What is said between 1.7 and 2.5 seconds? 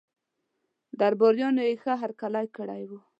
ښه هرکلی